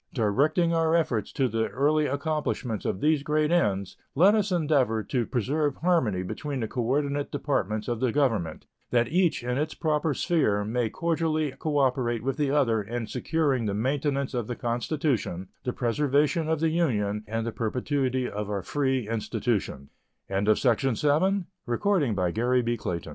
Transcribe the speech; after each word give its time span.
Directing 0.15 0.73
our 0.73 0.95
efforts 0.95 1.31
to 1.33 1.47
the 1.47 1.67
early 1.67 2.07
accomplishment 2.07 2.85
of 2.85 3.01
these 3.01 3.21
great 3.21 3.51
ends, 3.51 3.97
let 4.15 4.33
us 4.33 4.51
endeavor 4.51 5.03
to 5.03 5.27
preserve 5.27 5.75
harmony 5.75 6.23
between 6.23 6.59
the 6.61 6.67
coordinate 6.67 7.31
departments 7.31 7.87
of 7.87 7.99
the 7.99 8.11
Government, 8.11 8.65
that 8.89 9.09
each 9.09 9.43
in 9.43 9.59
its 9.59 9.75
proper 9.75 10.15
sphere 10.15 10.65
may 10.65 10.89
cordially 10.89 11.51
cooperate 11.51 12.23
with 12.23 12.37
the 12.37 12.49
other 12.49 12.81
in 12.81 13.05
securing 13.05 13.67
the 13.67 13.75
maintenance 13.75 14.33
of 14.33 14.47
the 14.47 14.55
Constitution, 14.55 15.49
the 15.65 15.71
preservation 15.71 16.49
of 16.49 16.61
the 16.61 16.69
Union, 16.69 17.23
and 17.27 17.45
the 17.45 17.51
perpetuity 17.51 18.27
of 18.27 18.49
our 18.49 18.63
free 18.63 19.07
institutions. 19.07 19.91
State 20.25 20.35
of 20.35 20.45
the 20.45 20.55
Union 20.63 20.97
Address 21.03 21.03
Andrew 21.45 21.45
Johnson 21.85 22.13
December 22.15 22.61
3 22.63 23.01